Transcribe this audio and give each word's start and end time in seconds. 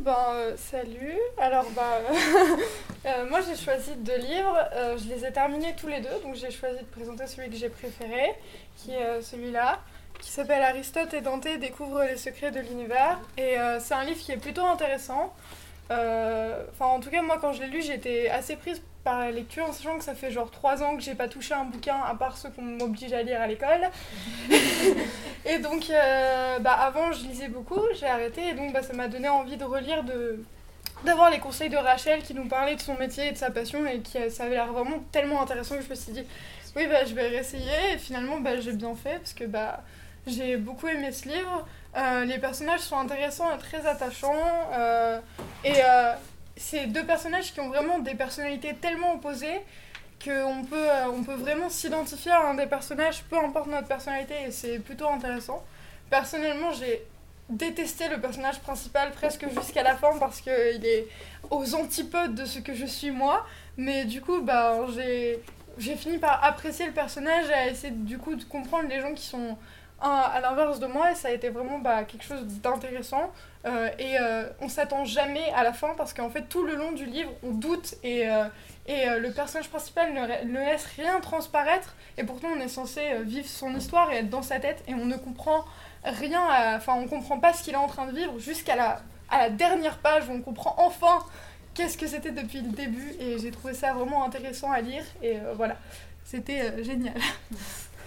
ben 0.00 0.14
euh, 0.34 0.56
salut. 0.56 1.16
Alors 1.38 1.66
bah 1.74 2.00
euh, 3.06 3.28
moi 3.28 3.40
j'ai 3.40 3.56
choisi 3.56 3.94
deux 3.96 4.16
livres, 4.16 4.58
euh, 4.72 4.96
je 4.98 5.08
les 5.08 5.24
ai 5.24 5.32
terminés 5.32 5.74
tous 5.76 5.88
les 5.88 6.00
deux, 6.00 6.22
donc 6.22 6.34
j'ai 6.34 6.50
choisi 6.50 6.78
de 6.78 6.84
présenter 6.84 7.26
celui 7.26 7.48
que 7.48 7.56
j'ai 7.56 7.68
préféré, 7.68 8.34
qui 8.76 8.92
est 8.92 9.22
celui-là, 9.22 9.80
qui 10.20 10.30
s'appelle 10.30 10.62
Aristote 10.62 11.14
et 11.14 11.20
Dante 11.20 11.48
découvrent 11.58 12.04
les 12.04 12.16
secrets 12.16 12.50
de 12.50 12.60
l'univers. 12.60 13.18
Et 13.36 13.56
c'est 13.80 13.94
un 13.94 14.04
livre 14.04 14.20
qui 14.20 14.32
est 14.32 14.36
plutôt 14.36 14.64
intéressant. 14.64 15.34
Enfin 15.90 16.86
en 16.86 17.00
tout 17.00 17.10
cas 17.10 17.22
moi 17.22 17.38
quand 17.40 17.52
je 17.52 17.62
l'ai 17.62 17.68
lu 17.68 17.82
j'étais 17.82 18.28
assez 18.28 18.56
prise 18.56 18.82
par 19.04 19.20
la 19.20 19.30
lecture 19.30 19.64
en 19.64 19.72
sachant 19.72 19.96
que 19.96 20.04
ça 20.04 20.14
fait 20.14 20.30
genre 20.30 20.50
trois 20.50 20.82
ans 20.82 20.94
que 20.94 21.02
j'ai 21.02 21.14
pas 21.14 21.28
touché 21.28 21.54
un 21.54 21.64
bouquin 21.64 21.96
à 22.06 22.14
part 22.14 22.36
ceux 22.36 22.50
qu'on 22.50 22.62
m'oblige 22.62 23.12
à 23.12 23.22
lire 23.22 23.40
à 23.40 23.46
l'école. 23.46 23.88
et 25.46 25.58
donc, 25.58 25.88
euh, 25.88 26.58
bah, 26.58 26.72
avant, 26.72 27.12
je 27.12 27.24
lisais 27.24 27.48
beaucoup, 27.48 27.80
j'ai 27.98 28.06
arrêté 28.06 28.48
et 28.48 28.52
donc 28.52 28.72
bah, 28.72 28.82
ça 28.82 28.92
m'a 28.92 29.08
donné 29.08 29.28
envie 29.28 29.56
de 29.56 29.64
relire, 29.64 30.04
de 30.04 30.42
d'avoir 31.04 31.30
les 31.30 31.38
conseils 31.38 31.70
de 31.70 31.76
Rachel 31.76 32.22
qui 32.22 32.34
nous 32.34 32.48
parlait 32.48 32.74
de 32.74 32.80
son 32.80 32.96
métier 32.96 33.28
et 33.28 33.32
de 33.32 33.36
sa 33.36 33.52
passion 33.52 33.86
et 33.86 34.00
qui 34.00 34.18
ça 34.30 34.44
avait 34.44 34.56
l'air 34.56 34.72
vraiment 34.72 34.98
tellement 35.12 35.40
intéressant 35.40 35.76
que 35.76 35.82
je 35.82 35.88
me 35.88 35.94
suis 35.94 36.10
dit 36.10 36.24
oui 36.74 36.88
bah 36.88 37.04
je 37.04 37.14
vais 37.14 37.28
réessayer 37.28 37.92
et 37.94 37.98
finalement 37.98 38.40
bah, 38.40 38.58
j'ai 38.58 38.72
bien 38.72 38.96
fait 38.96 39.18
parce 39.18 39.32
que 39.32 39.44
bah 39.44 39.84
j'ai 40.28 40.56
beaucoup 40.56 40.88
aimé 40.88 41.12
ce 41.12 41.28
livre 41.28 41.66
euh, 41.96 42.24
les 42.24 42.38
personnages 42.38 42.80
sont 42.80 42.98
intéressants 42.98 43.54
et 43.54 43.58
très 43.58 43.86
attachants 43.86 44.34
euh, 44.72 45.20
et 45.64 45.80
c'est 46.56 46.86
deux 46.86 47.04
personnages 47.04 47.52
qui 47.52 47.60
ont 47.60 47.68
vraiment 47.68 47.98
des 48.00 48.14
personnalités 48.14 48.74
tellement 48.74 49.14
opposées 49.14 49.60
qu'on 50.22 50.64
peut, 50.64 50.90
euh, 50.90 51.06
on 51.14 51.22
peut 51.22 51.34
vraiment 51.34 51.68
s'identifier 51.68 52.32
à 52.32 52.48
un 52.48 52.54
des 52.54 52.66
personnages, 52.66 53.22
peu 53.24 53.38
importe 53.38 53.68
notre 53.68 53.86
personnalité, 53.86 54.34
et 54.46 54.50
c'est 54.50 54.78
plutôt 54.80 55.08
intéressant. 55.08 55.64
Personnellement, 56.10 56.72
j'ai 56.72 57.04
détesté 57.48 58.08
le 58.08 58.20
personnage 58.20 58.60
principal 58.60 59.12
presque 59.12 59.46
jusqu'à 59.48 59.82
la 59.82 59.96
fin 59.96 60.18
parce 60.18 60.40
qu'il 60.40 60.52
est 60.52 61.06
aux 61.50 61.74
antipodes 61.74 62.34
de 62.34 62.44
ce 62.44 62.58
que 62.58 62.74
je 62.74 62.84
suis 62.84 63.10
moi, 63.10 63.46
mais 63.76 64.04
du 64.04 64.20
coup, 64.20 64.42
bah, 64.42 64.86
j'ai, 64.94 65.40
j'ai 65.78 65.94
fini 65.96 66.18
par 66.18 66.44
apprécier 66.44 66.86
le 66.86 66.92
personnage 66.92 67.48
et 67.48 67.54
à 67.54 67.68
essayer 67.68 67.92
du 67.92 68.18
coup 68.18 68.34
de 68.34 68.44
comprendre 68.44 68.88
les 68.88 69.00
gens 69.00 69.14
qui 69.14 69.24
sont 69.24 69.56
à 70.00 70.40
l'inverse 70.40 70.78
de 70.78 70.86
moi, 70.86 71.10
et 71.10 71.14
ça 71.14 71.28
a 71.28 71.30
été 71.32 71.48
vraiment 71.48 71.78
bah, 71.78 72.04
quelque 72.04 72.24
chose 72.24 72.44
d'intéressant. 72.62 73.32
Euh, 73.66 73.90
et 73.98 74.16
euh, 74.20 74.48
on 74.60 74.68
s'attend 74.68 75.04
jamais 75.04 75.50
à 75.54 75.64
la 75.64 75.72
fin 75.72 75.94
parce 75.96 76.14
qu'en 76.14 76.30
fait, 76.30 76.42
tout 76.42 76.64
le 76.64 76.76
long 76.76 76.92
du 76.92 77.04
livre, 77.04 77.30
on 77.42 77.50
doute 77.50 77.94
et, 78.04 78.28
euh, 78.28 78.44
et 78.86 79.06
le 79.18 79.32
personnage 79.32 79.68
principal 79.68 80.12
ne, 80.14 80.50
ne, 80.50 80.58
laisse 80.58 80.86
rien 80.96 81.20
transparaître. 81.20 81.94
Et 82.16 82.24
pourtant, 82.24 82.48
on 82.56 82.60
est 82.60 82.68
censé 82.68 83.00
vivre 83.24 83.48
son 83.48 83.74
histoire 83.74 84.12
et 84.12 84.18
être 84.18 84.30
dans 84.30 84.42
sa 84.42 84.60
tête 84.60 84.82
et 84.86 84.94
on 84.94 85.04
ne 85.04 85.16
comprend 85.16 85.64
rien, 86.04 86.76
enfin, 86.76 86.94
on 86.94 87.08
comprend 87.08 87.38
pas 87.38 87.52
ce 87.52 87.64
qu'il 87.64 87.74
est 87.74 87.76
en 87.76 87.88
train 87.88 88.06
de 88.06 88.16
vivre 88.16 88.38
jusqu'à 88.38 88.76
la, 88.76 89.02
à 89.30 89.38
la 89.38 89.50
dernière 89.50 89.98
page 89.98 90.28
où 90.28 90.32
on 90.32 90.40
comprend 90.40 90.74
enfin 90.78 91.18
qu'est-ce 91.74 91.98
que 91.98 92.06
c'était 92.06 92.30
depuis 92.30 92.60
le 92.60 92.70
début. 92.70 93.12
Et 93.20 93.38
j'ai 93.38 93.50
trouvé 93.50 93.74
ça 93.74 93.92
vraiment 93.92 94.24
intéressant 94.24 94.70
à 94.70 94.80
lire 94.80 95.04
et 95.22 95.38
voilà, 95.56 95.76
c'était 96.24 96.82
génial. 96.84 97.20